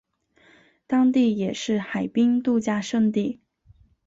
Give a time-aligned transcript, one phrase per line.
[0.87, 3.39] 当地也是海滨度假胜地。